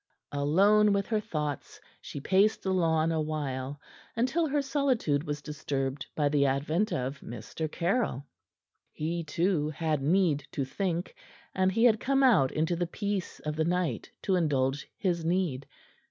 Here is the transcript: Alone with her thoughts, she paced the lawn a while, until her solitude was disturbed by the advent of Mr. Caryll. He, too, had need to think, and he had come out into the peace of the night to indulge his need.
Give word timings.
Alone 0.31 0.93
with 0.93 1.05
her 1.05 1.19
thoughts, 1.19 1.79
she 2.01 2.19
paced 2.19 2.63
the 2.63 2.73
lawn 2.73 3.11
a 3.11 3.21
while, 3.21 3.79
until 4.15 4.47
her 4.47 4.59
solitude 4.63 5.23
was 5.25 5.43
disturbed 5.43 6.07
by 6.15 6.27
the 6.27 6.43
advent 6.43 6.91
of 6.91 7.19
Mr. 7.19 7.71
Caryll. 7.71 8.25
He, 8.91 9.23
too, 9.23 9.69
had 9.69 10.01
need 10.01 10.43
to 10.53 10.65
think, 10.65 11.13
and 11.53 11.71
he 11.71 11.83
had 11.83 11.99
come 11.99 12.23
out 12.23 12.51
into 12.51 12.75
the 12.75 12.87
peace 12.87 13.39
of 13.41 13.55
the 13.55 13.63
night 13.63 14.09
to 14.23 14.35
indulge 14.37 14.87
his 14.97 15.23
need. 15.23 15.67